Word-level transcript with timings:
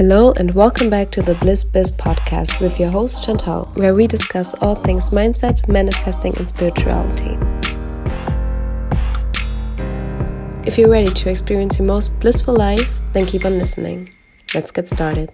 Hello, 0.00 0.32
and 0.38 0.54
welcome 0.54 0.88
back 0.88 1.10
to 1.10 1.20
the 1.20 1.34
Bliss 1.34 1.62
Biz 1.62 1.92
podcast 1.92 2.62
with 2.62 2.80
your 2.80 2.88
host 2.88 3.22
Chantal, 3.22 3.66
where 3.74 3.94
we 3.94 4.06
discuss 4.06 4.54
all 4.62 4.74
things 4.74 5.10
mindset, 5.10 5.68
manifesting, 5.68 6.34
and 6.38 6.48
spirituality. 6.48 7.36
If 10.66 10.78
you're 10.78 10.88
ready 10.88 11.10
to 11.10 11.28
experience 11.28 11.78
your 11.78 11.86
most 11.86 12.18
blissful 12.18 12.56
life, 12.56 12.98
then 13.12 13.26
keep 13.26 13.44
on 13.44 13.58
listening. 13.58 14.08
Let's 14.54 14.70
get 14.70 14.88
started. 14.88 15.32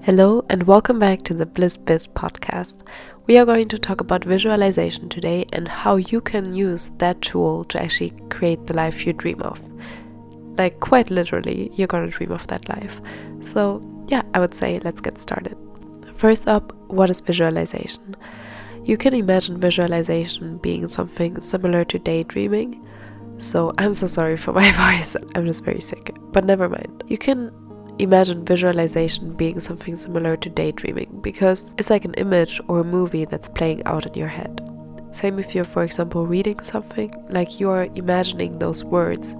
Hello, 0.00 0.42
and 0.48 0.62
welcome 0.62 0.98
back 0.98 1.24
to 1.24 1.34
the 1.34 1.44
Bliss 1.44 1.76
Biz 1.76 2.08
podcast. 2.08 2.80
We 3.26 3.36
are 3.36 3.44
going 3.44 3.68
to 3.68 3.78
talk 3.78 4.00
about 4.00 4.24
visualization 4.24 5.10
today 5.10 5.44
and 5.52 5.68
how 5.68 5.96
you 5.96 6.22
can 6.22 6.54
use 6.54 6.92
that 6.96 7.20
tool 7.20 7.64
to 7.64 7.82
actually 7.82 8.14
create 8.30 8.66
the 8.66 8.72
life 8.72 9.06
you 9.06 9.12
dream 9.12 9.42
of 9.42 9.60
like 10.58 10.80
quite 10.80 11.10
literally, 11.10 11.70
you're 11.74 11.88
gonna 11.88 12.08
dream 12.08 12.32
of 12.32 12.46
that 12.48 12.68
life. 12.68 13.00
So, 13.40 13.82
yeah, 14.08 14.22
I 14.34 14.40
would 14.40 14.54
say 14.54 14.80
let's 14.84 15.00
get 15.00 15.18
started. 15.18 15.56
First 16.14 16.48
up, 16.48 16.72
what 16.88 17.10
is 17.10 17.20
visualization? 17.20 18.16
You 18.84 18.96
can 18.96 19.14
imagine 19.14 19.60
visualization 19.60 20.58
being 20.58 20.88
something 20.88 21.40
similar 21.40 21.84
to 21.84 21.98
daydreaming. 21.98 22.84
So, 23.38 23.72
I'm 23.78 23.94
so 23.94 24.06
sorry 24.06 24.36
for 24.36 24.52
my 24.52 24.70
voice, 24.98 25.16
I'm 25.34 25.46
just 25.46 25.64
very 25.64 25.80
sick, 25.80 26.14
but 26.32 26.44
never 26.44 26.68
mind. 26.68 27.04
You 27.06 27.18
can 27.18 27.52
imagine 27.98 28.44
visualization 28.44 29.34
being 29.34 29.60
something 29.60 29.96
similar 29.96 30.36
to 30.36 30.48
daydreaming 30.48 31.20
because 31.20 31.74
it's 31.78 31.90
like 31.90 32.04
an 32.04 32.14
image 32.14 32.60
or 32.68 32.80
a 32.80 32.84
movie 32.84 33.24
that's 33.24 33.48
playing 33.48 33.82
out 33.84 34.06
in 34.06 34.14
your 34.14 34.28
head. 34.28 34.60
Same 35.10 35.38
if 35.38 35.54
you're, 35.54 35.64
for 35.64 35.84
example, 35.84 36.26
reading 36.26 36.60
something, 36.60 37.12
like 37.30 37.58
you're 37.58 37.88
imagining 37.94 38.58
those 38.58 38.84
words 38.84 39.34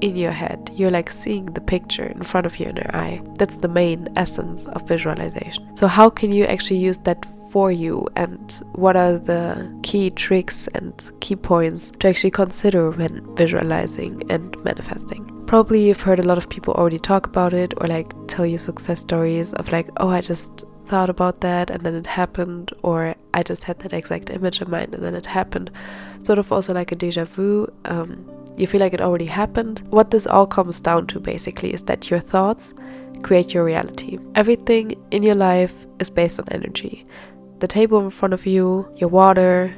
in 0.00 0.16
your 0.16 0.32
head. 0.32 0.70
You're 0.74 0.90
like 0.90 1.10
seeing 1.10 1.46
the 1.46 1.60
picture 1.60 2.06
in 2.06 2.22
front 2.22 2.46
of 2.46 2.58
you 2.58 2.66
in 2.66 2.76
your 2.76 2.94
eye. 2.94 3.20
That's 3.38 3.56
the 3.58 3.68
main 3.68 4.08
essence 4.16 4.66
of 4.66 4.86
visualization. 4.86 5.74
So, 5.76 5.86
how 5.86 6.10
can 6.10 6.32
you 6.32 6.44
actually 6.44 6.78
use 6.78 6.98
that 6.98 7.24
for 7.52 7.72
you, 7.72 8.06
and 8.16 8.62
what 8.72 8.96
are 8.96 9.14
the 9.18 9.72
key 9.82 10.10
tricks 10.10 10.68
and 10.74 11.10
key 11.20 11.36
points 11.36 11.90
to 12.00 12.08
actually 12.08 12.32
consider 12.32 12.90
when 12.90 13.34
visualizing 13.36 14.22
and 14.30 14.62
manifesting? 14.64 15.24
Probably 15.46 15.86
you've 15.86 16.02
heard 16.02 16.18
a 16.18 16.24
lot 16.24 16.38
of 16.38 16.50
people 16.50 16.74
already 16.74 16.98
talk 16.98 17.26
about 17.26 17.54
it 17.54 17.72
or 17.78 17.86
like 17.86 18.12
tell 18.26 18.44
you 18.44 18.58
success 18.58 19.00
stories 19.00 19.54
of 19.54 19.70
like, 19.70 19.88
oh, 19.98 20.08
I 20.08 20.20
just 20.20 20.64
thought 20.86 21.08
about 21.08 21.40
that 21.40 21.70
and 21.70 21.80
then 21.82 21.94
it 21.94 22.06
happened, 22.06 22.72
or 22.82 23.14
I 23.32 23.42
just 23.42 23.64
had 23.64 23.78
that 23.80 23.92
exact 23.92 24.30
image 24.30 24.60
in 24.60 24.70
mind 24.70 24.94
and 24.94 25.02
then 25.02 25.14
it 25.14 25.26
happened. 25.26 25.70
Sort 26.24 26.38
of 26.38 26.50
also 26.50 26.74
like 26.74 26.92
a 26.92 26.96
deja 26.96 27.24
vu. 27.24 27.72
Um, 27.84 28.28
you 28.56 28.66
feel 28.66 28.80
like 28.80 28.94
it 28.94 29.00
already 29.00 29.26
happened. 29.26 29.82
What 29.90 30.10
this 30.10 30.26
all 30.26 30.46
comes 30.46 30.80
down 30.80 31.06
to 31.08 31.20
basically 31.20 31.72
is 31.74 31.82
that 31.82 32.10
your 32.10 32.20
thoughts 32.20 32.74
create 33.22 33.54
your 33.54 33.64
reality. 33.64 34.18
Everything 34.34 34.94
in 35.10 35.22
your 35.22 35.34
life 35.34 35.86
is 35.98 36.10
based 36.10 36.38
on 36.38 36.46
energy. 36.50 37.06
The 37.58 37.68
table 37.68 38.00
in 38.00 38.10
front 38.10 38.34
of 38.34 38.46
you, 38.46 38.88
your 38.96 39.08
water, 39.08 39.74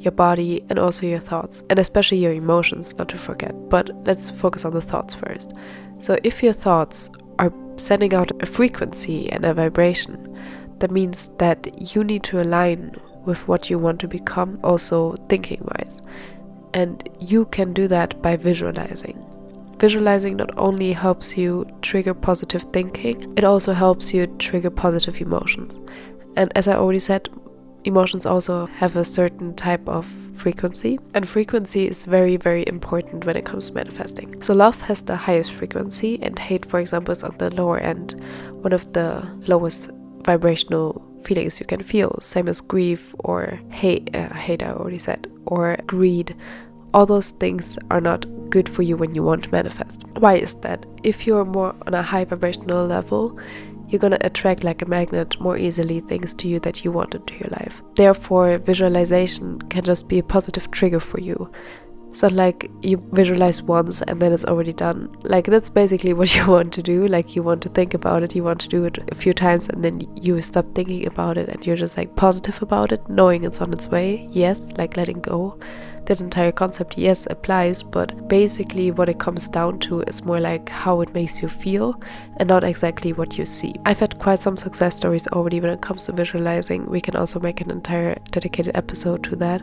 your 0.00 0.12
body, 0.12 0.64
and 0.68 0.78
also 0.78 1.06
your 1.06 1.20
thoughts, 1.20 1.62
and 1.70 1.78
especially 1.78 2.18
your 2.18 2.32
emotions, 2.32 2.96
not 2.96 3.08
to 3.10 3.18
forget. 3.18 3.54
But 3.68 3.90
let's 4.06 4.30
focus 4.30 4.64
on 4.64 4.72
the 4.72 4.80
thoughts 4.80 5.14
first. 5.14 5.52
So, 5.98 6.18
if 6.24 6.42
your 6.42 6.54
thoughts 6.54 7.10
are 7.38 7.52
sending 7.76 8.14
out 8.14 8.32
a 8.42 8.46
frequency 8.46 9.30
and 9.30 9.44
a 9.44 9.54
vibration, 9.54 10.38
that 10.78 10.90
means 10.90 11.28
that 11.38 11.94
you 11.94 12.02
need 12.02 12.22
to 12.24 12.40
align 12.40 12.96
with 13.24 13.46
what 13.46 13.68
you 13.68 13.78
want 13.78 14.00
to 14.00 14.08
become, 14.08 14.58
also 14.64 15.14
thinking 15.28 15.60
wise. 15.62 16.00
And 16.74 17.08
you 17.18 17.46
can 17.46 17.72
do 17.72 17.88
that 17.88 18.20
by 18.22 18.36
visualizing. 18.36 19.26
Visualizing 19.78 20.36
not 20.36 20.56
only 20.58 20.92
helps 20.92 21.36
you 21.36 21.66
trigger 21.82 22.14
positive 22.14 22.62
thinking, 22.72 23.32
it 23.36 23.44
also 23.44 23.72
helps 23.72 24.12
you 24.12 24.26
trigger 24.38 24.70
positive 24.70 25.20
emotions. 25.20 25.80
And 26.36 26.52
as 26.54 26.68
I 26.68 26.74
already 26.74 26.98
said, 26.98 27.28
emotions 27.84 28.26
also 28.26 28.66
have 28.66 28.96
a 28.96 29.04
certain 29.04 29.54
type 29.54 29.88
of 29.88 30.06
frequency, 30.34 30.98
and 31.14 31.28
frequency 31.28 31.86
is 31.86 32.04
very, 32.04 32.36
very 32.36 32.64
important 32.66 33.24
when 33.24 33.36
it 33.36 33.44
comes 33.44 33.68
to 33.68 33.74
manifesting. 33.74 34.40
So, 34.42 34.54
love 34.54 34.80
has 34.82 35.02
the 35.02 35.16
highest 35.16 35.52
frequency, 35.52 36.18
and 36.22 36.38
hate, 36.38 36.66
for 36.66 36.80
example, 36.80 37.12
is 37.12 37.22
on 37.22 37.36
the 37.38 37.54
lower 37.54 37.78
end, 37.78 38.22
one 38.62 38.72
of 38.72 38.92
the 38.92 39.26
lowest 39.46 39.90
vibrational 40.24 41.09
feelings 41.24 41.60
you 41.60 41.66
can 41.66 41.82
feel, 41.82 42.18
same 42.20 42.48
as 42.48 42.60
grief 42.60 43.14
or 43.20 43.60
hate, 43.70 44.14
uh, 44.14 44.32
hate 44.34 44.62
I 44.62 44.72
already 44.72 44.98
said, 44.98 45.30
or 45.46 45.76
greed. 45.86 46.36
All 46.92 47.06
those 47.06 47.30
things 47.30 47.78
are 47.90 48.00
not 48.00 48.26
good 48.50 48.68
for 48.68 48.82
you 48.82 48.96
when 48.96 49.14
you 49.14 49.22
want 49.22 49.44
to 49.44 49.50
manifest. 49.50 50.04
Why 50.18 50.34
is 50.34 50.54
that? 50.54 50.84
If 51.04 51.26
you're 51.26 51.44
more 51.44 51.74
on 51.86 51.94
a 51.94 52.02
high 52.02 52.24
vibrational 52.24 52.86
level, 52.86 53.38
you're 53.88 54.00
gonna 54.00 54.18
attract 54.20 54.64
like 54.64 54.82
a 54.82 54.86
magnet 54.86 55.40
more 55.40 55.56
easily 55.58 56.00
things 56.00 56.32
to 56.34 56.48
you 56.48 56.60
that 56.60 56.84
you 56.84 56.92
want 56.92 57.14
into 57.14 57.34
your 57.34 57.50
life. 57.50 57.82
Therefore, 57.96 58.58
visualization 58.58 59.60
can 59.62 59.82
just 59.82 60.08
be 60.08 60.18
a 60.18 60.22
positive 60.22 60.70
trigger 60.70 61.00
for 61.00 61.20
you. 61.20 61.50
So 62.12 62.28
like 62.28 62.70
you 62.82 62.98
visualize 63.12 63.62
once 63.62 64.02
and 64.02 64.20
then 64.20 64.32
it's 64.32 64.44
already 64.44 64.72
done. 64.72 65.16
Like 65.22 65.46
that's 65.46 65.70
basically 65.70 66.12
what 66.12 66.34
you 66.36 66.46
want 66.46 66.72
to 66.74 66.82
do. 66.82 67.06
Like 67.06 67.36
you 67.36 67.42
want 67.42 67.62
to 67.62 67.68
think 67.68 67.94
about 67.94 68.22
it, 68.22 68.34
you 68.34 68.44
want 68.44 68.60
to 68.60 68.68
do 68.68 68.84
it 68.84 68.98
a 69.10 69.14
few 69.14 69.32
times 69.32 69.68
and 69.68 69.84
then 69.84 70.00
you 70.16 70.40
stop 70.42 70.66
thinking 70.74 71.06
about 71.06 71.38
it 71.38 71.48
and 71.48 71.64
you're 71.66 71.76
just 71.76 71.96
like 71.96 72.16
positive 72.16 72.62
about 72.62 72.92
it, 72.92 73.08
knowing 73.08 73.44
it's 73.44 73.60
on 73.60 73.72
its 73.72 73.88
way. 73.88 74.28
Yes, 74.30 74.70
like 74.72 74.96
letting 74.96 75.20
go. 75.20 75.58
That 76.10 76.20
entire 76.20 76.50
concept, 76.50 76.98
yes, 76.98 77.28
applies, 77.30 77.84
but 77.84 78.26
basically 78.26 78.90
what 78.90 79.08
it 79.08 79.20
comes 79.20 79.46
down 79.46 79.78
to 79.86 80.00
is 80.00 80.24
more 80.24 80.40
like 80.40 80.68
how 80.68 81.02
it 81.02 81.14
makes 81.14 81.40
you 81.40 81.48
feel 81.48 82.02
and 82.38 82.48
not 82.48 82.64
exactly 82.64 83.12
what 83.12 83.38
you 83.38 83.46
see. 83.46 83.76
I've 83.86 84.00
had 84.00 84.18
quite 84.18 84.40
some 84.40 84.56
success 84.56 84.96
stories 84.96 85.28
already 85.28 85.60
when 85.60 85.70
it 85.70 85.82
comes 85.82 86.06
to 86.06 86.12
visualizing. 86.12 86.84
We 86.86 87.00
can 87.00 87.14
also 87.14 87.38
make 87.38 87.60
an 87.60 87.70
entire 87.70 88.16
dedicated 88.32 88.74
episode 88.76 89.22
to 89.22 89.36
that. 89.36 89.62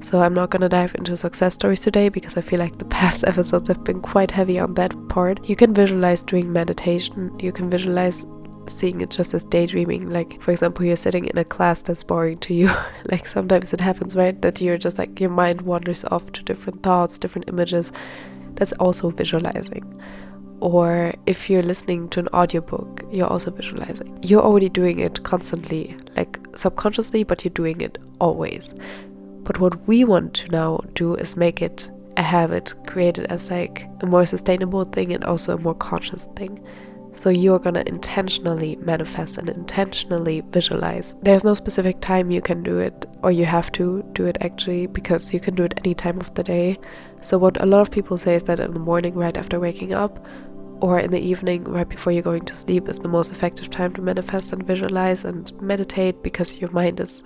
So 0.00 0.22
I'm 0.22 0.32
not 0.32 0.48
gonna 0.48 0.70
dive 0.70 0.94
into 0.94 1.14
success 1.14 1.52
stories 1.52 1.80
today 1.80 2.08
because 2.08 2.38
I 2.38 2.40
feel 2.40 2.58
like 2.58 2.78
the 2.78 2.84
past 2.98 3.24
episodes 3.24 3.68
have 3.68 3.84
been 3.84 4.00
quite 4.00 4.30
heavy 4.30 4.58
on 4.58 4.72
that 4.76 4.94
part. 5.10 5.46
You 5.46 5.56
can 5.56 5.74
visualize 5.74 6.22
doing 6.22 6.50
meditation, 6.50 7.38
you 7.38 7.52
can 7.52 7.68
visualize 7.68 8.24
seeing 8.68 9.00
it 9.00 9.10
just 9.10 9.34
as 9.34 9.44
daydreaming. 9.44 10.10
Like, 10.10 10.40
for 10.40 10.50
example, 10.50 10.84
you're 10.84 10.96
sitting 10.96 11.26
in 11.26 11.38
a 11.38 11.44
class 11.44 11.82
that's 11.82 12.02
boring 12.02 12.38
to 12.38 12.54
you. 12.54 12.70
like, 13.10 13.26
sometimes 13.26 13.72
it 13.72 13.80
happens, 13.80 14.16
right? 14.16 14.40
That 14.42 14.60
you're 14.60 14.78
just 14.78 14.98
like, 14.98 15.20
your 15.20 15.30
mind 15.30 15.62
wanders 15.62 16.04
off 16.06 16.30
to 16.32 16.42
different 16.42 16.82
thoughts, 16.82 17.18
different 17.18 17.48
images. 17.48 17.92
That's 18.54 18.72
also 18.74 19.10
visualizing. 19.10 20.00
Or 20.60 21.12
if 21.26 21.50
you're 21.50 21.62
listening 21.62 22.08
to 22.10 22.20
an 22.20 22.28
audiobook, 22.28 23.02
you're 23.10 23.26
also 23.26 23.50
visualizing. 23.50 24.16
You're 24.22 24.42
already 24.42 24.68
doing 24.68 25.00
it 25.00 25.24
constantly, 25.24 25.96
like 26.16 26.38
subconsciously, 26.54 27.24
but 27.24 27.44
you're 27.44 27.52
doing 27.52 27.80
it 27.80 27.98
always. 28.20 28.72
But 29.42 29.58
what 29.58 29.88
we 29.88 30.04
want 30.04 30.34
to 30.34 30.48
now 30.48 30.80
do 30.94 31.16
is 31.16 31.36
make 31.36 31.62
it 31.62 31.90
a 32.16 32.22
habit, 32.22 32.74
create 32.86 33.18
it 33.18 33.26
as 33.28 33.50
like 33.50 33.88
a 34.02 34.06
more 34.06 34.24
sustainable 34.24 34.84
thing 34.84 35.12
and 35.12 35.24
also 35.24 35.56
a 35.56 35.60
more 35.60 35.74
conscious 35.74 36.24
thing. 36.36 36.64
So 37.14 37.30
you're 37.30 37.58
gonna 37.58 37.84
intentionally 37.86 38.76
manifest 38.76 39.38
and 39.38 39.48
intentionally 39.48 40.42
visualize. 40.50 41.14
There's 41.22 41.44
no 41.44 41.54
specific 41.54 42.00
time 42.00 42.30
you 42.30 42.40
can 42.40 42.62
do 42.62 42.78
it, 42.78 43.06
or 43.22 43.30
you 43.30 43.44
have 43.44 43.70
to 43.72 44.02
do 44.12 44.26
it 44.26 44.38
actually, 44.40 44.86
because 44.86 45.32
you 45.32 45.40
can 45.40 45.54
do 45.54 45.64
it 45.64 45.74
any 45.76 45.94
time 45.94 46.20
of 46.20 46.32
the 46.34 46.42
day. 46.42 46.78
So, 47.20 47.38
what 47.38 47.62
a 47.62 47.66
lot 47.66 47.80
of 47.80 47.90
people 47.90 48.18
say 48.18 48.34
is 48.34 48.44
that 48.44 48.60
in 48.60 48.72
the 48.72 48.80
morning, 48.80 49.14
right 49.14 49.36
after 49.36 49.60
waking 49.60 49.92
up, 49.92 50.26
or 50.82 50.98
in 50.98 51.12
the 51.12 51.20
evening, 51.20 51.62
right 51.64 51.88
before 51.88 52.12
you're 52.12 52.22
going 52.22 52.44
to 52.44 52.56
sleep, 52.56 52.88
is 52.88 52.98
the 52.98 53.08
most 53.08 53.30
effective 53.30 53.70
time 53.70 53.94
to 53.94 54.02
manifest 54.02 54.52
and 54.52 54.66
visualize 54.66 55.24
and 55.24 55.52
meditate 55.62 56.22
because 56.24 56.60
your 56.60 56.70
mind 56.70 56.98
is 56.98 57.22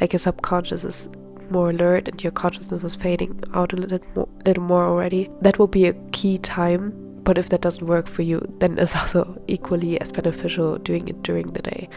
like 0.00 0.12
your 0.12 0.18
subconscious 0.18 0.84
is 0.84 1.08
more 1.50 1.70
alert 1.70 2.06
and 2.06 2.22
your 2.22 2.30
consciousness 2.30 2.84
is 2.84 2.94
fading 2.94 3.42
out 3.52 3.72
a 3.72 3.76
little 3.76 4.00
more, 4.14 4.28
little 4.46 4.62
more 4.62 4.84
already, 4.84 5.28
that 5.40 5.58
will 5.58 5.66
be 5.66 5.86
a 5.86 5.92
key 6.12 6.38
time. 6.38 7.09
But 7.30 7.38
if 7.38 7.50
that 7.50 7.60
doesn't 7.60 7.86
work 7.86 8.08
for 8.08 8.22
you, 8.22 8.44
then 8.58 8.76
it's 8.76 8.96
also 9.00 9.40
equally 9.46 10.00
as 10.00 10.10
beneficial 10.10 10.78
doing 10.78 11.06
it 11.06 11.22
during 11.22 11.52
the 11.52 11.62
day. 11.62 11.88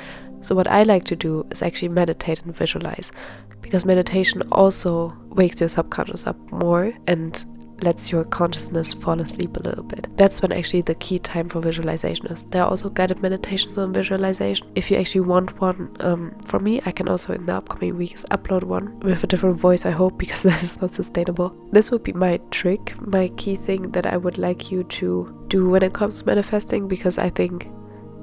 So, 0.41 0.53
what 0.53 0.67
I 0.67 0.83
like 0.83 1.05
to 1.05 1.15
do 1.15 1.43
is 1.49 1.63
actually 1.63 1.87
meditate 1.87 2.43
and 2.43 2.55
visualize 2.55 3.11
because 3.59 3.83
meditation 3.83 4.43
also 4.51 5.11
wakes 5.29 5.59
your 5.59 5.69
subconscious 5.69 6.27
up 6.27 6.37
more 6.51 6.93
and 7.07 7.43
lets 7.81 8.11
your 8.11 8.23
consciousness 8.23 8.93
fall 8.93 9.19
asleep 9.19 9.57
a 9.57 9.61
little 9.61 9.83
bit. 9.83 10.07
That's 10.17 10.41
when 10.41 10.51
actually 10.51 10.81
the 10.81 10.95
key 10.95 11.19
time 11.19 11.49
for 11.49 11.61
visualization 11.61 12.27
is. 12.27 12.43
There 12.43 12.63
are 12.63 12.69
also 12.69 12.89
guided 12.89 13.21
meditations 13.21 13.77
on 13.77 13.93
visualization. 13.93 14.67
If 14.75 14.89
you 14.89 14.97
actually 14.97 15.21
want 15.21 15.59
one 15.59 15.95
um, 15.99 16.35
me, 16.61 16.81
I 16.85 16.91
can 16.91 17.09
also 17.09 17.33
in 17.33 17.45
the 17.45 17.55
upcoming 17.55 17.97
weeks 17.97 18.23
upload 18.31 18.63
one 18.63 18.99
with 18.99 19.23
a 19.23 19.27
different 19.27 19.59
voice, 19.59 19.85
I 19.85 19.91
hope, 19.91 20.17
because 20.23 20.43
this 20.43 20.63
is 20.63 20.81
not 20.81 20.93
sustainable. 20.93 21.55
This 21.71 21.91
would 21.91 22.03
be 22.03 22.13
my 22.13 22.39
trick, 22.51 22.93
my 23.05 23.29
key 23.29 23.55
thing 23.55 23.91
that 23.91 24.05
I 24.05 24.17
would 24.17 24.37
like 24.37 24.71
you 24.71 24.83
to 24.83 25.45
do 25.47 25.69
when 25.69 25.83
it 25.83 25.93
comes 25.93 26.19
to 26.19 26.25
manifesting, 26.25 26.87
because 26.87 27.17
I 27.17 27.29
think, 27.29 27.67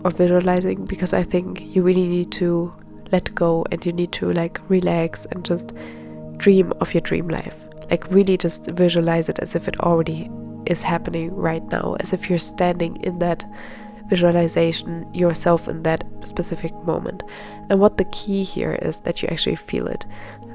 or 0.05 0.11
visualizing, 0.11 0.85
because 0.85 1.13
I 1.13 1.23
think 1.23 1.75
you 1.75 1.83
really 1.83 2.07
need 2.07 2.33
to 2.33 2.73
let 3.13 3.35
go 3.35 3.67
and 3.73 3.85
you 3.85 3.93
need 3.93 4.13
to 4.13 4.33
like 4.33 4.61
relax 4.69 5.27
and 5.33 5.45
just 5.45 5.73
dream 6.37 6.73
of 6.81 6.95
your 6.95 7.01
dream 7.01 7.29
life 7.29 7.70
like, 7.91 8.11
really 8.11 8.37
just 8.37 8.67
visualize 8.67 9.29
it 9.29 9.39
as 9.39 9.55
if 9.55 9.69
it 9.69 9.81
already 9.81 10.31
is 10.67 10.83
happening 10.83 11.35
right 11.35 11.65
now, 11.71 11.97
as 12.01 12.13
if 12.13 12.29
you're 12.29 12.39
standing 12.39 13.03
in 13.03 13.19
that 13.19 13.45
visualization 14.11 15.13
yourself 15.15 15.69
in 15.69 15.83
that 15.85 16.05
specific 16.25 16.75
moment. 16.85 17.23
And 17.71 17.81
what 17.81 17.97
the 17.97 18.05
key 18.07 18.43
here 18.43 18.75
is 18.83 19.01
that 19.01 19.23
you 19.23 19.29
actually 19.29 19.57
feel 19.57 19.87
it. 19.87 20.05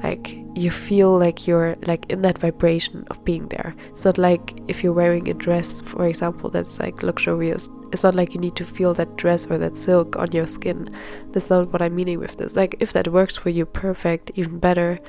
Like 0.03 0.37
you 0.53 0.69
feel 0.69 1.17
like 1.17 1.47
you're 1.47 1.75
like 1.87 2.05
in 2.09 2.21
that 2.21 2.37
vibration 2.37 3.07
of 3.09 3.23
being 3.23 3.47
there. 3.47 3.73
It's 3.89 4.05
not 4.05 4.17
like 4.17 4.59
if 4.67 4.83
you're 4.83 4.93
wearing 4.93 5.29
a 5.29 5.33
dress, 5.33 5.79
for 5.81 6.05
example, 6.05 6.49
that's 6.49 6.79
like 6.79 7.01
luxurious. 7.01 7.69
It's 7.91 8.03
not 8.03 8.13
like 8.13 8.33
you 8.33 8.41
need 8.41 8.57
to 8.57 8.65
feel 8.65 8.93
that 8.95 9.15
dress 9.15 9.47
or 9.47 9.57
that 9.57 9.77
silk 9.77 10.17
on 10.17 10.31
your 10.33 10.47
skin. 10.47 10.93
That's 11.31 11.49
not 11.49 11.71
what 11.71 11.81
I'm 11.81 11.95
meaning 11.95 12.19
with 12.19 12.37
this. 12.37 12.55
Like 12.55 12.75
if 12.81 12.91
that 12.93 13.07
works 13.07 13.37
for 13.37 13.49
you, 13.49 13.65
perfect, 13.65 14.31
even 14.35 14.59
better. 14.59 14.99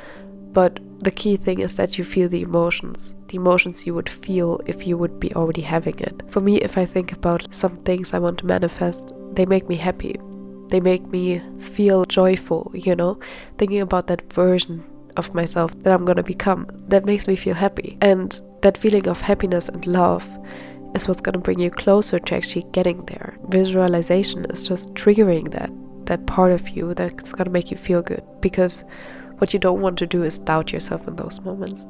But 0.52 0.78
the 1.00 1.10
key 1.10 1.36
thing 1.36 1.60
is 1.60 1.76
that 1.76 1.98
you 1.98 2.04
feel 2.04 2.28
the 2.28 2.42
emotions, 2.42 3.14
the 3.28 3.36
emotions 3.36 3.86
you 3.86 3.94
would 3.94 4.08
feel 4.08 4.60
if 4.66 4.86
you 4.86 4.96
would 4.96 5.20
be 5.20 5.34
already 5.34 5.60
having 5.60 5.98
it. 5.98 6.22
For 6.30 6.40
me, 6.40 6.56
if 6.62 6.78
I 6.78 6.86
think 6.86 7.12
about 7.12 7.52
some 7.54 7.76
things 7.76 8.14
I 8.14 8.18
want 8.18 8.38
to 8.38 8.46
manifest, 8.46 9.12
they 9.32 9.46
make 9.46 9.68
me 9.68 9.76
happy. 9.76 10.18
They 10.68 10.80
make 10.80 11.06
me 11.06 11.42
feel 11.60 12.04
joyful, 12.06 12.72
you 12.74 12.96
know, 12.96 13.20
thinking 13.58 13.80
about 13.80 14.06
that 14.08 14.32
version 14.32 14.84
of 15.16 15.34
myself 15.34 15.70
that 15.82 15.92
I'm 15.92 16.04
gonna 16.04 16.22
become. 16.22 16.66
That 16.88 17.04
makes 17.04 17.28
me 17.28 17.36
feel 17.36 17.54
happy. 17.54 17.98
And 18.00 18.38
that 18.62 18.78
feeling 18.78 19.06
of 19.06 19.20
happiness 19.20 19.68
and 19.68 19.86
love 19.86 20.26
is 20.94 21.06
what's 21.06 21.20
gonna 21.20 21.38
bring 21.38 21.60
you 21.60 21.70
closer 21.70 22.18
to 22.18 22.34
actually 22.34 22.66
getting 22.72 23.04
there. 23.06 23.36
Visualization 23.48 24.46
is 24.46 24.66
just 24.66 24.94
triggering 24.94 25.50
that 25.52 25.70
that 26.06 26.26
part 26.26 26.52
of 26.52 26.68
you 26.68 26.94
that's 26.94 27.32
gonna 27.32 27.50
make 27.50 27.70
you 27.70 27.76
feel 27.76 28.00
good 28.00 28.22
because 28.40 28.84
what 29.38 29.52
you 29.52 29.58
don't 29.58 29.80
want 29.80 29.98
to 29.98 30.06
do 30.06 30.22
is 30.22 30.38
doubt 30.38 30.72
yourself 30.72 31.06
in 31.06 31.16
those 31.16 31.40
moments. 31.40 31.84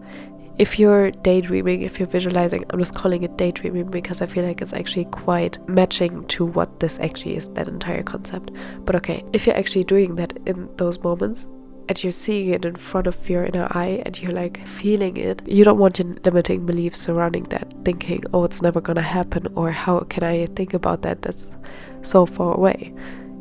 If 0.59 0.79
you're 0.79 1.11
daydreaming, 1.11 1.83
if 1.83 1.99
you're 1.99 2.09
visualizing, 2.09 2.65
I'm 2.71 2.79
just 2.79 2.95
calling 2.95 3.23
it 3.25 3.37
daydreaming 3.37 3.91
because 3.91 4.23
I 4.23 4.27
feel 4.27 4.45
like 4.45 4.63
it's 4.63 4.73
actually 4.73 5.05
quite 5.07 5.59
matching 5.69 6.27
to 6.29 6.47
what 6.47 6.81
this 6.81 6.99
actually 6.99 7.37
is, 7.37 7.53
that 7.53 7.69
entire 7.69 8.03
concept. 8.03 8.51
But 8.87 8.97
okay, 8.97 9.23
if 9.35 9.47
you're 9.47 9.57
actually 9.57 9.85
doing 9.85 10.17
that 10.17 10.33
in 10.47 10.75
those 10.77 11.03
moments, 11.03 11.47
and 11.89 12.03
you're 12.03 12.11
seeing 12.11 12.49
it 12.51 12.65
in 12.65 12.75
front 12.75 13.07
of 13.07 13.29
your 13.29 13.45
inner 13.45 13.69
eye 13.71 14.03
and 14.05 14.21
you're 14.21 14.33
like 14.33 14.67
feeling 14.67 15.17
it, 15.17 15.47
you 15.47 15.63
don't 15.63 15.79
want 15.79 15.99
your 15.99 16.09
limiting 16.25 16.67
beliefs 16.67 17.01
surrounding 17.01 17.45
that, 17.45 17.73
thinking, 17.85 18.25
oh, 18.35 18.45
it's 18.45 18.63
never 18.63 18.81
gonna 18.81 19.03
happen, 19.03 19.47
or 19.55 19.71
how 19.71 20.01
can 20.01 20.25
I 20.25 20.47
think 20.47 20.75
about 20.75 21.03
that? 21.03 21.23
That's 21.23 21.57
so 22.03 22.27
far 22.27 22.57
away. 22.57 22.93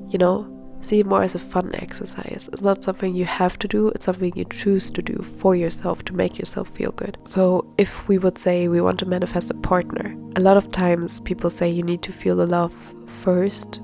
You 0.09 0.19
know, 0.19 0.54
See 0.85 0.99
it 0.99 1.07
more 1.07 1.23
as 1.23 1.33
a 1.33 1.39
fun 1.39 1.73
exercise. 1.73 2.47
It's 2.53 2.61
not 2.61 2.83
something 2.83 3.15
you 3.15 3.25
have 3.25 3.57
to 3.57 3.67
do, 3.67 3.87
it's 3.87 4.05
something 4.05 4.31
you 4.35 4.45
choose 4.45 4.91
to 4.91 5.01
do 5.01 5.25
for 5.39 5.55
yourself 5.55 6.05
to 6.05 6.13
make 6.13 6.37
yourself 6.37 6.67
feel 6.69 6.91
good. 6.91 7.17
So, 7.23 7.65
if 7.79 8.07
we 8.07 8.19
would 8.19 8.37
say 8.37 8.67
we 8.67 8.81
want 8.81 8.99
to 8.99 9.07
manifest 9.07 9.49
a 9.49 9.55
partner, 9.55 10.15
a 10.35 10.41
lot 10.41 10.57
of 10.57 10.71
times 10.71 11.19
people 11.21 11.49
say 11.49 11.67
you 11.67 11.81
need 11.81 12.03
to 12.03 12.13
feel 12.13 12.35
the 12.35 12.45
love 12.45 12.75
first. 13.07 13.81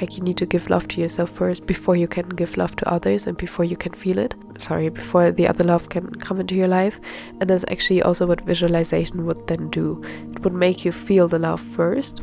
Like, 0.00 0.16
you 0.16 0.22
need 0.22 0.38
to 0.38 0.46
give 0.46 0.70
love 0.70 0.88
to 0.88 1.00
yourself 1.02 1.28
first 1.28 1.66
before 1.66 1.94
you 1.94 2.08
can 2.08 2.30
give 2.30 2.56
love 2.56 2.74
to 2.76 2.88
others 2.88 3.26
and 3.26 3.36
before 3.36 3.66
you 3.66 3.76
can 3.76 3.92
feel 3.92 4.16
it. 4.16 4.34
Sorry, 4.56 4.88
before 4.88 5.30
the 5.30 5.46
other 5.46 5.62
love 5.62 5.90
can 5.90 6.08
come 6.14 6.40
into 6.40 6.54
your 6.54 6.68
life. 6.68 6.98
And 7.38 7.50
that's 7.50 7.66
actually 7.68 8.00
also 8.00 8.26
what 8.26 8.40
visualization 8.46 9.26
would 9.26 9.46
then 9.46 9.68
do. 9.68 10.02
It 10.32 10.42
would 10.42 10.54
make 10.54 10.86
you 10.86 10.92
feel 10.92 11.28
the 11.28 11.38
love 11.38 11.60
first. 11.60 12.22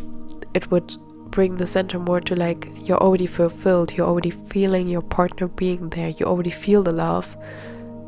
It 0.56 0.72
would 0.72 0.92
bring 1.32 1.56
the 1.56 1.66
center 1.66 1.98
more 1.98 2.22
to 2.22 2.36
like 2.36 2.70
you're 2.76 3.02
already 3.02 3.26
fulfilled, 3.26 3.94
you're 3.94 4.08
already 4.08 4.32
feeling 4.32 4.88
your 4.88 5.02
partner 5.02 5.48
being 5.48 5.90
there, 5.90 6.10
you 6.10 6.26
already 6.26 6.52
feel 6.52 6.84
the 6.84 6.92
love. 6.92 7.36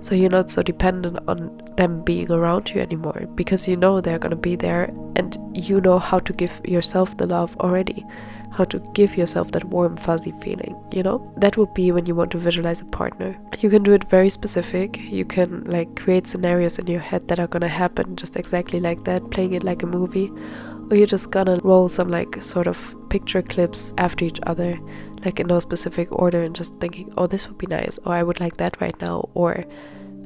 So 0.02 0.16
you're 0.16 0.30
not 0.30 0.52
so 0.52 0.62
dependent 0.62 1.18
on 1.30 1.62
them 1.78 2.04
being 2.04 2.32
around 2.32 2.70
you 2.70 2.82
anymore 2.82 3.26
because 3.36 3.68
you 3.68 3.78
know 3.78 4.02
they're 4.02 4.20
gonna 4.20 4.36
be 4.36 4.58
there 4.58 4.94
and 5.16 5.38
you 5.54 5.80
know 5.80 5.98
how 5.98 6.20
to 6.20 6.34
give 6.34 6.60
yourself 6.66 7.16
the 7.18 7.26
love 7.26 7.56
already. 7.62 8.06
How 8.52 8.66
to 8.66 8.80
give 8.94 9.18
yourself 9.18 9.52
that 9.54 9.64
warm, 9.64 9.98
fuzzy 9.98 10.32
feeling, 10.42 10.76
you 10.92 11.02
know? 11.02 11.34
That 11.38 11.58
would 11.58 11.74
be 11.74 11.92
when 11.92 12.06
you 12.06 12.14
want 12.14 12.30
to 12.32 12.38
visualize 12.38 12.82
a 12.82 12.86
partner. 12.86 13.36
You 13.58 13.70
can 13.72 13.82
do 13.82 13.94
it 13.94 14.10
very 14.10 14.30
specific. 14.30 15.00
You 15.00 15.26
can 15.26 15.64
like 15.64 15.96
create 15.96 16.28
scenarios 16.28 16.78
in 16.78 16.86
your 16.86 17.00
head 17.00 17.28
that 17.30 17.40
are 17.40 17.48
gonna 17.48 17.70
happen 17.70 18.16
just 18.16 18.36
exactly 18.36 18.80
like 18.80 19.06
that, 19.06 19.32
playing 19.32 19.54
it 19.54 19.64
like 19.64 19.82
a 19.82 19.88
movie 19.88 20.32
or 20.90 20.96
you're 20.98 21.08
just 21.08 21.32
gonna 21.32 21.60
roll 21.64 21.90
some 21.90 22.10
like 22.10 22.42
sort 22.42 22.68
of 22.68 22.96
picture 23.14 23.44
clips 23.44 23.94
after 24.06 24.26
each 24.26 24.40
other 24.52 24.72
like 25.24 25.40
in 25.40 25.48
no 25.48 25.60
specific 25.60 26.08
order 26.12 26.42
and 26.42 26.56
just 26.56 26.74
thinking 26.80 27.14
oh 27.18 27.28
this 27.28 27.48
would 27.48 27.60
be 27.60 27.68
nice 27.68 28.00
or 28.06 28.14
i 28.14 28.24
would 28.24 28.40
like 28.40 28.58
that 28.58 28.80
right 28.82 29.00
now 29.00 29.30
or 29.36 29.64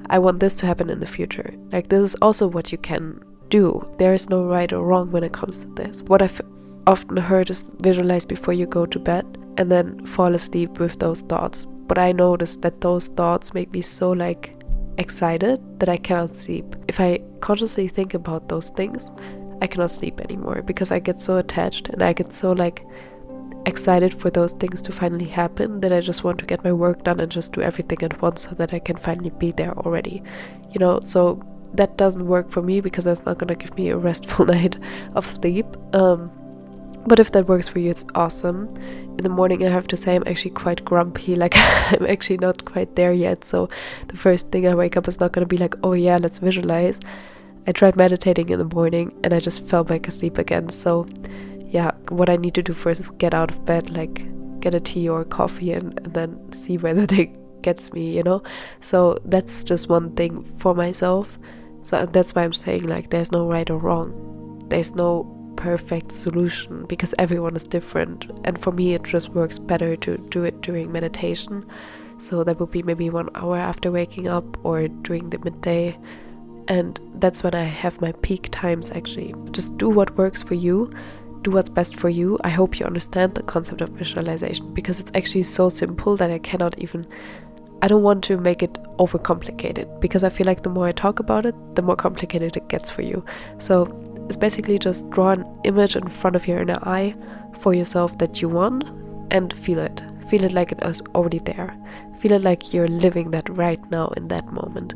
i 0.09 0.17
want 0.17 0.39
this 0.39 0.55
to 0.55 0.65
happen 0.65 0.89
in 0.89 0.99
the 1.01 1.15
future. 1.17 1.53
Like 1.71 1.89
this 1.89 2.01
is 2.01 2.15
also 2.21 2.47
what 2.47 2.71
you 2.71 2.77
can 2.77 3.23
do. 3.49 3.65
There 3.97 4.13
is 4.13 4.29
no 4.29 4.45
right 4.45 4.71
or 4.71 4.83
wrong 4.83 5.11
when 5.11 5.23
it 5.23 5.33
comes 5.33 5.59
to 5.59 5.67
this. 5.79 6.01
What 6.03 6.21
i've 6.21 6.41
often 6.85 7.17
heard 7.17 7.49
is 7.49 7.71
visualize 7.81 8.25
before 8.25 8.53
you 8.53 8.65
go 8.65 8.85
to 8.85 8.99
bed 8.99 9.25
and 9.57 9.71
then 9.71 10.05
fall 10.05 10.33
asleep 10.33 10.79
with 10.79 10.99
those 10.99 11.21
thoughts. 11.21 11.65
But 11.65 11.97
i 11.97 12.11
noticed 12.11 12.61
that 12.61 12.81
those 12.81 13.07
thoughts 13.07 13.53
make 13.53 13.71
me 13.71 13.81
so 13.81 14.11
like 14.11 14.53
excited 14.97 15.59
that 15.79 15.89
i 15.89 15.97
cannot 15.97 16.37
sleep. 16.37 16.75
If 16.87 17.01
i 17.01 17.19
consciously 17.41 17.87
think 17.89 18.13
about 18.13 18.47
those 18.47 18.69
things 18.69 19.11
I 19.61 19.67
cannot 19.67 19.91
sleep 19.91 20.19
anymore 20.21 20.61
because 20.61 20.91
I 20.91 20.99
get 20.99 21.19
so 21.21 21.37
attached 21.37 21.89
and 21.89 22.01
I 22.01 22.13
get 22.13 22.33
so 22.33 22.51
like 22.51 22.85
excited 23.65 24.13
for 24.19 24.29
those 24.29 24.53
things 24.53 24.81
to 24.81 24.91
finally 24.91 25.25
happen 25.25 25.81
that 25.81 25.91
I 25.91 25.99
just 25.99 26.23
want 26.23 26.39
to 26.39 26.45
get 26.45 26.63
my 26.63 26.71
work 26.71 27.03
done 27.03 27.19
and 27.19 27.31
just 27.31 27.53
do 27.53 27.61
everything 27.61 28.01
at 28.01 28.21
once 28.21 28.43
so 28.43 28.51
that 28.55 28.73
I 28.73 28.79
can 28.79 28.95
finally 28.95 29.31
be 29.31 29.51
there 29.51 29.77
already. 29.79 30.23
You 30.71 30.79
know, 30.79 30.99
so 31.01 31.43
that 31.73 31.97
doesn't 31.97 32.25
work 32.25 32.49
for 32.49 32.61
me 32.61 32.81
because 32.81 33.05
that's 33.05 33.25
not 33.25 33.37
going 33.37 33.49
to 33.49 33.55
give 33.55 33.75
me 33.75 33.89
a 33.89 33.97
restful 34.09 34.45
night 34.45 34.77
of 35.15 35.25
sleep. 35.25 35.65
Um, 35.93 36.31
but 37.05 37.19
if 37.19 37.31
that 37.31 37.47
works 37.47 37.67
for 37.67 37.79
you, 37.79 37.89
it's 37.89 38.05
awesome. 38.15 38.67
In 39.17 39.23
the 39.23 39.29
morning, 39.29 39.65
I 39.65 39.69
have 39.69 39.87
to 39.87 39.97
say 39.97 40.15
I'm 40.15 40.23
actually 40.27 40.51
quite 40.51 40.83
grumpy. 40.83 41.35
Like, 41.43 41.53
I'm 41.55 42.05
actually 42.05 42.37
not 42.37 42.65
quite 42.65 42.95
there 42.95 43.13
yet. 43.13 43.45
So, 43.45 43.69
the 44.07 44.17
first 44.17 44.51
thing 44.51 44.67
I 44.67 44.75
wake 44.75 44.97
up 44.97 45.07
is 45.07 45.19
not 45.19 45.31
going 45.31 45.45
to 45.45 45.49
be 45.49 45.57
like, 45.57 45.75
oh 45.83 45.93
yeah, 45.93 46.17
let's 46.17 46.39
visualize. 46.39 46.99
I 47.67 47.73
tried 47.73 47.97
meditating 47.97 48.47
in 48.47 48.59
the 48.59 48.73
morning 48.73 49.13
and 49.25 49.33
I 49.33 49.41
just 49.41 49.67
fell 49.67 49.83
back 49.83 50.07
asleep 50.07 50.37
again. 50.37 50.69
So, 50.69 51.05
yeah, 51.67 51.91
what 52.07 52.29
I 52.29 52.37
need 52.37 52.53
to 52.55 52.63
do 52.63 52.71
first 52.71 53.01
is 53.01 53.09
get 53.09 53.33
out 53.33 53.51
of 53.51 53.65
bed, 53.65 53.89
like 53.89 54.25
get 54.61 54.73
a 54.73 54.79
tea 54.79 55.09
or 55.09 55.25
coffee, 55.25 55.73
and, 55.73 55.99
and 55.99 56.13
then 56.13 56.53
see 56.53 56.77
where 56.77 56.93
the 56.93 57.05
day 57.05 57.35
gets 57.61 57.91
me, 57.91 58.15
you 58.15 58.23
know? 58.23 58.41
So, 58.79 59.17
that's 59.25 59.65
just 59.65 59.89
one 59.89 60.15
thing 60.15 60.45
for 60.57 60.73
myself. 60.73 61.37
So, 61.83 61.97
uh, 61.97 62.05
that's 62.05 62.33
why 62.33 62.45
I'm 62.45 62.53
saying, 62.53 62.87
like, 62.87 63.09
there's 63.09 63.33
no 63.33 63.45
right 63.45 63.69
or 63.69 63.77
wrong. 63.77 64.63
There's 64.69 64.95
no 64.95 65.33
perfect 65.57 66.13
solution 66.13 66.85
because 66.85 67.13
everyone 67.19 67.57
is 67.57 67.65
different. 67.65 68.31
And 68.45 68.57
for 68.57 68.71
me, 68.71 68.93
it 68.93 69.03
just 69.03 69.29
works 69.29 69.59
better 69.59 69.97
to 69.97 70.17
do 70.29 70.45
it 70.45 70.61
during 70.61 70.93
meditation. 70.93 71.65
So, 72.17 72.45
that 72.45 72.61
would 72.61 72.71
be 72.71 72.81
maybe 72.81 73.09
one 73.09 73.29
hour 73.35 73.57
after 73.57 73.91
waking 73.91 74.29
up 74.29 74.57
or 74.65 74.87
during 74.87 75.31
the 75.31 75.39
midday 75.39 75.97
and 76.67 76.99
that's 77.15 77.43
when 77.43 77.55
I 77.55 77.63
have 77.63 78.01
my 78.01 78.11
peak 78.23 78.49
times 78.51 78.91
actually. 78.91 79.33
Just 79.51 79.77
do 79.77 79.89
what 79.89 80.15
works 80.17 80.41
for 80.41 80.53
you, 80.53 80.91
do 81.41 81.51
what's 81.51 81.69
best 81.69 81.95
for 81.95 82.09
you. 82.09 82.37
I 82.43 82.49
hope 82.49 82.79
you 82.79 82.85
understand 82.85 83.35
the 83.35 83.43
concept 83.43 83.81
of 83.81 83.89
visualization 83.89 84.73
because 84.73 84.99
it's 84.99 85.11
actually 85.15 85.43
so 85.43 85.69
simple 85.69 86.15
that 86.17 86.31
I 86.31 86.39
cannot 86.39 86.77
even. 86.79 87.07
I 87.81 87.87
don't 87.87 88.03
want 88.03 88.23
to 88.25 88.37
make 88.37 88.63
it 88.63 88.73
overcomplicated 88.97 89.99
because 90.01 90.23
I 90.23 90.29
feel 90.29 90.47
like 90.47 90.63
the 90.63 90.69
more 90.69 90.87
I 90.87 90.91
talk 90.91 91.19
about 91.19 91.45
it, 91.45 91.55
the 91.75 91.83
more 91.83 91.95
complicated 91.95 92.57
it 92.57 92.67
gets 92.69 92.89
for 92.89 93.03
you. 93.03 93.23
So 93.59 93.85
it's 94.27 94.37
basically 94.37 94.79
just 94.79 95.09
draw 95.11 95.29
an 95.29 95.45
image 95.63 95.95
in 95.95 96.07
front 96.07 96.35
of 96.35 96.47
your 96.47 96.59
inner 96.59 96.79
eye 96.83 97.15
for 97.59 97.73
yourself 97.73 98.17
that 98.17 98.41
you 98.41 98.49
want 98.49 98.83
and 99.31 99.55
feel 99.57 99.79
it. 99.79 100.01
Feel 100.29 100.43
it 100.43 100.51
like 100.51 100.71
it 100.71 100.83
is 100.83 101.01
already 101.15 101.39
there. 101.39 101.77
Feel 102.19 102.33
it 102.33 102.41
like 102.41 102.73
you're 102.73 102.87
living 102.87 103.31
that 103.31 103.47
right 103.47 103.79
now 103.91 104.07
in 104.17 104.27
that 104.29 104.51
moment. 104.51 104.95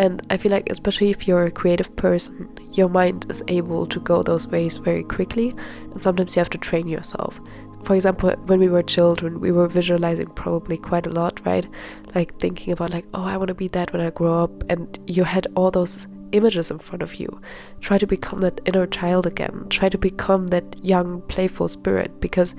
And 0.00 0.26
I 0.30 0.38
feel 0.38 0.50
like, 0.50 0.70
especially 0.70 1.10
if 1.10 1.28
you're 1.28 1.44
a 1.44 1.50
creative 1.50 1.94
person, 1.94 2.48
your 2.72 2.88
mind 2.88 3.26
is 3.28 3.42
able 3.48 3.86
to 3.88 4.00
go 4.00 4.22
those 4.22 4.46
ways 4.46 4.78
very 4.78 5.04
quickly, 5.04 5.54
and 5.92 6.02
sometimes 6.02 6.34
you 6.34 6.40
have 6.40 6.48
to 6.50 6.58
train 6.58 6.88
yourself. 6.88 7.38
For 7.84 7.94
example, 7.94 8.30
when 8.46 8.60
we 8.60 8.70
were 8.70 8.82
children, 8.82 9.40
we 9.40 9.52
were 9.52 9.68
visualizing 9.68 10.28
probably 10.28 10.78
quite 10.78 11.04
a 11.06 11.10
lot, 11.10 11.44
right? 11.44 11.66
Like 12.14 12.38
thinking 12.38 12.72
about, 12.72 12.92
like, 12.92 13.04
oh, 13.12 13.24
I 13.24 13.36
want 13.36 13.48
to 13.48 13.54
be 13.54 13.68
that 13.68 13.92
when 13.92 14.00
I 14.00 14.08
grow 14.08 14.42
up, 14.42 14.64
and 14.70 14.98
you 15.06 15.24
had 15.24 15.48
all 15.54 15.70
those 15.70 16.06
images 16.32 16.70
in 16.70 16.78
front 16.78 17.02
of 17.02 17.16
you. 17.16 17.38
Try 17.82 17.98
to 17.98 18.06
become 18.06 18.40
that 18.40 18.62
inner 18.64 18.86
child 18.86 19.26
again. 19.26 19.66
Try 19.68 19.90
to 19.90 19.98
become 19.98 20.46
that 20.46 20.82
young, 20.82 21.20
playful 21.22 21.68
spirit 21.68 22.20
because 22.22 22.54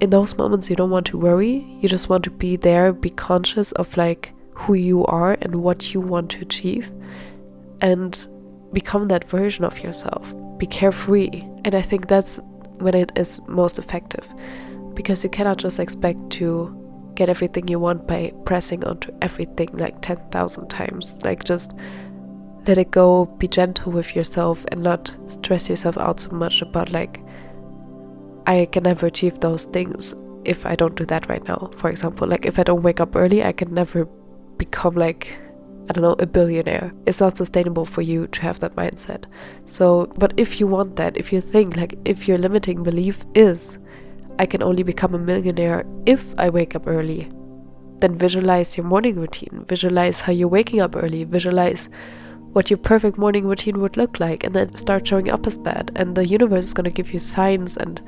in 0.00 0.08
those 0.08 0.38
moments 0.38 0.70
you 0.70 0.76
don't 0.76 0.90
want 0.90 1.06
to 1.08 1.18
worry. 1.18 1.66
You 1.80 1.90
just 1.90 2.08
want 2.08 2.24
to 2.24 2.30
be 2.30 2.56
there, 2.56 2.92
be 2.94 3.10
conscious 3.10 3.72
of 3.72 3.94
like 3.98 4.32
who 4.58 4.74
you 4.74 5.04
are 5.06 5.36
and 5.40 5.54
what 5.56 5.94
you 5.94 6.00
want 6.00 6.30
to 6.30 6.40
achieve 6.40 6.90
and 7.80 8.26
become 8.72 9.08
that 9.08 9.24
version 9.24 9.64
of 9.64 9.78
yourself. 9.80 10.34
Be 10.58 10.66
carefree. 10.66 11.44
And 11.64 11.74
I 11.74 11.82
think 11.82 12.08
that's 12.08 12.40
when 12.78 12.94
it 12.94 13.12
is 13.16 13.40
most 13.46 13.78
effective 13.78 14.26
because 14.94 15.22
you 15.22 15.30
cannot 15.30 15.58
just 15.58 15.78
expect 15.78 16.30
to 16.30 16.74
get 17.14 17.28
everything 17.28 17.68
you 17.68 17.78
want 17.78 18.06
by 18.06 18.32
pressing 18.44 18.84
onto 18.84 19.12
everything 19.22 19.68
like 19.72 20.00
10,000 20.02 20.68
times. 20.68 21.18
Like, 21.22 21.44
just 21.44 21.72
let 22.66 22.78
it 22.78 22.90
go, 22.90 23.26
be 23.38 23.48
gentle 23.48 23.92
with 23.92 24.14
yourself, 24.14 24.64
and 24.72 24.82
not 24.82 25.16
stress 25.26 25.68
yourself 25.68 25.96
out 25.98 26.20
so 26.20 26.30
much 26.30 26.62
about, 26.62 26.90
like, 26.90 27.20
I 28.46 28.66
can 28.66 28.84
never 28.84 29.06
achieve 29.06 29.40
those 29.40 29.66
things 29.66 30.14
if 30.44 30.64
I 30.64 30.74
don't 30.74 30.94
do 30.94 31.04
that 31.06 31.28
right 31.28 31.46
now. 31.46 31.70
For 31.76 31.90
example, 31.90 32.26
like 32.26 32.46
if 32.46 32.58
I 32.58 32.62
don't 32.62 32.82
wake 32.82 33.00
up 33.00 33.14
early, 33.14 33.44
I 33.44 33.52
can 33.52 33.74
never 33.74 34.08
become 34.58 34.94
like 34.94 35.36
I 35.90 35.94
don't 35.94 36.02
know, 36.02 36.16
a 36.18 36.26
billionaire. 36.26 36.92
It's 37.06 37.20
not 37.20 37.38
sustainable 37.38 37.86
for 37.86 38.02
you 38.02 38.26
to 38.26 38.42
have 38.42 38.60
that 38.60 38.76
mindset. 38.76 39.24
So, 39.64 40.12
but 40.18 40.34
if 40.36 40.60
you 40.60 40.66
want 40.66 40.96
that, 40.96 41.16
if 41.16 41.32
you 41.32 41.40
think 41.40 41.76
like 41.78 41.98
if 42.04 42.28
your 42.28 42.36
limiting 42.36 42.82
belief 42.82 43.24
is 43.34 43.78
I 44.38 44.46
can 44.46 44.62
only 44.62 44.82
become 44.82 45.14
a 45.14 45.18
millionaire 45.18 45.84
if 46.06 46.34
I 46.38 46.50
wake 46.50 46.76
up 46.76 46.86
early, 46.86 47.30
then 47.98 48.16
visualize 48.16 48.76
your 48.76 48.86
morning 48.86 49.16
routine. 49.16 49.64
Visualize 49.66 50.20
how 50.20 50.32
you're 50.32 50.46
waking 50.46 50.80
up 50.80 50.94
early. 50.94 51.24
Visualize 51.24 51.88
what 52.52 52.70
your 52.70 52.78
perfect 52.78 53.18
morning 53.18 53.46
routine 53.46 53.80
would 53.80 53.96
look 53.96 54.20
like 54.20 54.44
and 54.44 54.54
then 54.54 54.74
start 54.76 55.06
showing 55.06 55.30
up 55.30 55.46
as 55.46 55.58
that. 55.58 55.90
And 55.96 56.14
the 56.14 56.26
universe 56.26 56.64
is 56.64 56.74
going 56.74 56.84
to 56.84 56.90
give 56.90 57.12
you 57.12 57.18
signs 57.18 57.76
and 57.76 58.00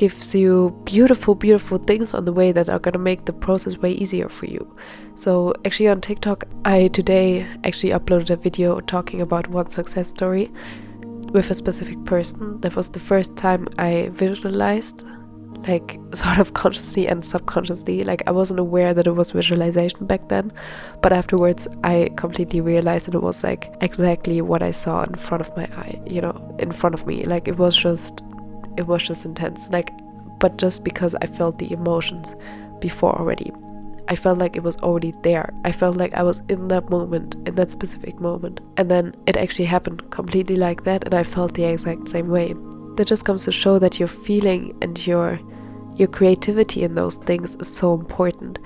gives 0.00 0.34
you 0.34 0.74
beautiful, 0.84 1.34
beautiful 1.34 1.76
things 1.76 2.14
on 2.14 2.24
the 2.24 2.32
way 2.32 2.52
that 2.52 2.70
are 2.70 2.78
to 2.78 2.98
make 2.98 3.26
the 3.26 3.34
process 3.34 3.76
way 3.76 3.92
easier 3.92 4.30
for 4.30 4.46
you. 4.46 4.74
So, 5.14 5.52
actually, 5.66 5.88
on 5.88 6.00
TikTok, 6.00 6.44
I 6.64 6.88
today 6.88 7.46
actually 7.64 7.92
uploaded 7.92 8.30
a 8.30 8.36
video 8.36 8.80
talking 8.80 9.20
about 9.20 9.48
one 9.48 9.68
success 9.68 10.08
story 10.08 10.50
with 11.34 11.50
a 11.50 11.54
specific 11.54 12.02
person. 12.06 12.58
That 12.62 12.76
was 12.76 12.88
the 12.88 12.98
first 12.98 13.36
time 13.36 13.68
I 13.76 14.08
visualized, 14.14 15.04
like, 15.68 16.00
sort 16.14 16.38
of 16.38 16.54
consciously 16.54 17.06
and 17.06 17.22
subconsciously. 17.22 18.02
Like, 18.02 18.22
I 18.26 18.30
wasn't 18.30 18.60
aware 18.60 18.94
that 18.94 19.06
it 19.06 19.12
was 19.12 19.32
visualization 19.32 20.06
back 20.06 20.30
then, 20.30 20.50
but 21.02 21.12
afterwards, 21.12 21.68
I 21.84 22.08
completely 22.16 22.62
realized 22.62 23.04
that 23.08 23.14
it 23.14 23.22
was 23.22 23.44
like 23.44 23.70
exactly 23.82 24.40
what 24.40 24.62
I 24.62 24.70
saw 24.70 25.02
in 25.02 25.14
front 25.16 25.42
of 25.42 25.54
my 25.58 25.64
eye, 25.76 26.00
you 26.06 26.22
know, 26.22 26.56
in 26.58 26.72
front 26.72 26.94
of 26.94 27.06
me. 27.06 27.24
Like, 27.24 27.48
it 27.48 27.58
was 27.58 27.76
just 27.76 28.22
it 28.80 28.86
was 28.86 29.02
just 29.02 29.24
intense. 29.24 29.68
Like, 29.70 29.92
but 30.40 30.56
just 30.56 30.84
because 30.84 31.14
I 31.22 31.26
felt 31.26 31.58
the 31.58 31.72
emotions 31.72 32.34
before 32.80 33.16
already. 33.16 33.52
I 34.08 34.16
felt 34.16 34.38
like 34.38 34.56
it 34.56 34.64
was 34.64 34.76
already 34.78 35.12
there. 35.22 35.52
I 35.64 35.70
felt 35.70 35.96
like 35.96 36.14
I 36.14 36.24
was 36.24 36.42
in 36.48 36.66
that 36.68 36.90
moment, 36.90 37.36
in 37.46 37.54
that 37.54 37.70
specific 37.70 38.18
moment. 38.20 38.60
And 38.76 38.90
then 38.90 39.14
it 39.26 39.36
actually 39.36 39.66
happened 39.66 40.10
completely 40.10 40.56
like 40.56 40.82
that, 40.82 41.04
and 41.04 41.14
I 41.14 41.22
felt 41.22 41.54
the 41.54 41.64
exact 41.64 42.08
same 42.08 42.28
way. 42.28 42.54
That 42.96 43.06
just 43.06 43.24
comes 43.24 43.44
to 43.44 43.52
show 43.52 43.78
that 43.78 44.00
your 44.00 44.08
feeling 44.08 44.76
and 44.82 45.06
your 45.06 45.38
your 45.94 46.08
creativity 46.08 46.82
in 46.82 46.94
those 46.94 47.16
things 47.16 47.56
is 47.56 47.68
so 47.68 47.94
important. 47.94 48.58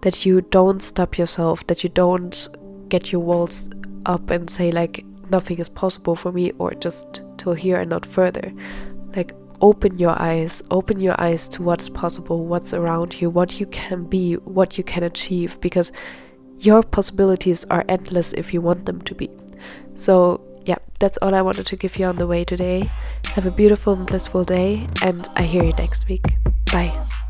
That 0.00 0.26
you 0.26 0.40
don't 0.40 0.82
stop 0.82 1.16
yourself, 1.16 1.64
that 1.68 1.84
you 1.84 1.90
don't 1.90 2.48
get 2.88 3.12
your 3.12 3.20
walls 3.20 3.70
up 4.06 4.30
and 4.30 4.50
say 4.50 4.72
like 4.72 5.04
nothing 5.30 5.58
is 5.58 5.68
possible 5.68 6.16
for 6.16 6.32
me 6.32 6.52
or 6.58 6.74
just 6.74 7.22
till 7.38 7.54
here 7.54 7.80
and 7.80 7.90
not 7.90 8.04
further. 8.04 8.52
Like 9.14 9.32
open 9.62 9.96
your 9.96 10.20
eyes, 10.20 10.60
open 10.70 11.00
your 11.00 11.18
eyes 11.18 11.48
to 11.48 11.62
what's 11.62 11.88
possible, 11.88 12.44
what's 12.44 12.74
around 12.74 13.20
you, 13.20 13.30
what 13.30 13.60
you 13.60 13.66
can 13.66 14.04
be, 14.04 14.34
what 14.34 14.76
you 14.76 14.84
can 14.84 15.04
achieve, 15.04 15.58
because 15.60 15.92
your 16.58 16.82
possibilities 16.82 17.64
are 17.70 17.84
endless 17.88 18.32
if 18.34 18.52
you 18.52 18.60
want 18.60 18.84
them 18.84 19.00
to 19.02 19.14
be. 19.14 19.30
So, 19.94 20.40
yeah, 20.64 20.78
that's 20.98 21.16
all 21.18 21.34
I 21.34 21.42
wanted 21.42 21.66
to 21.68 21.76
give 21.76 21.96
you 21.96 22.06
on 22.06 22.16
the 22.16 22.26
way 22.26 22.44
today. 22.44 22.90
Have 23.34 23.46
a 23.46 23.50
beautiful 23.52 23.92
and 23.94 24.06
blissful 24.06 24.44
day, 24.44 24.88
and 25.02 25.28
I 25.36 25.42
hear 25.42 25.62
you 25.62 25.72
next 25.78 26.08
week. 26.08 26.34
Bye. 26.72 27.21